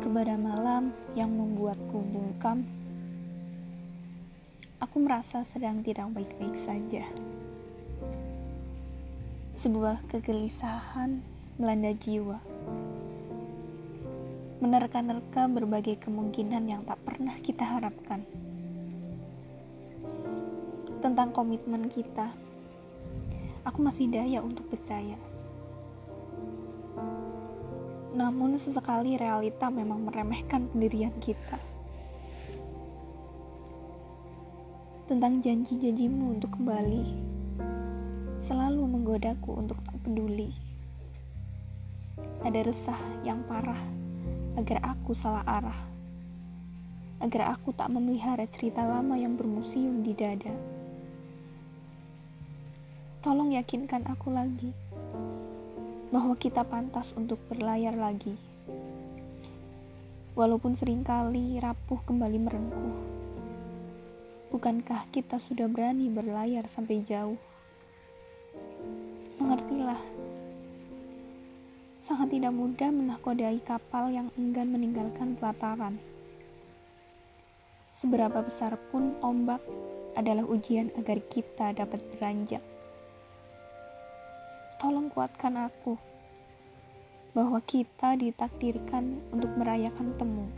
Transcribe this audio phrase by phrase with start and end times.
[0.00, 2.64] Kepada malam yang membuatku bungkam,
[4.80, 7.04] aku merasa sedang tidak baik-baik saja.
[9.52, 11.20] Sebuah kegelisahan
[11.60, 12.40] melanda jiwa,
[14.64, 18.24] menerka-nerka berbagai kemungkinan yang tak pernah kita harapkan
[21.04, 22.32] tentang komitmen kita.
[23.68, 25.20] Aku masih daya untuk percaya.
[28.10, 31.62] Namun sesekali realita memang meremehkan pendirian kita.
[35.06, 37.04] Tentang janji-janjimu untuk kembali,
[38.42, 40.50] selalu menggodaku untuk tak peduli.
[42.42, 43.78] Ada resah yang parah
[44.58, 45.80] agar aku salah arah,
[47.22, 50.54] agar aku tak memelihara cerita lama yang bermuseum di dada.
[53.22, 54.74] Tolong yakinkan aku lagi
[56.10, 58.34] bahwa kita pantas untuk berlayar lagi.
[60.34, 62.96] Walaupun sering kali rapuh kembali merengkuh.
[64.50, 67.38] Bukankah kita sudah berani berlayar sampai jauh?
[69.38, 70.02] Mengertilah.
[72.02, 76.02] Sangat tidak mudah menakodai kapal yang enggan meninggalkan pelataran.
[77.94, 79.62] Seberapa besar pun ombak
[80.18, 82.64] adalah ujian agar kita dapat beranjak
[84.80, 86.00] tolong kuatkan aku
[87.36, 90.48] bahwa kita ditakdirkan untuk merayakan temu,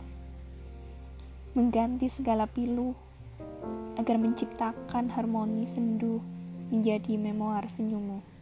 [1.51, 2.95] mengganti segala pilu
[3.99, 6.23] agar menciptakan harmoni sendu
[6.71, 8.32] menjadi memoir senyummu.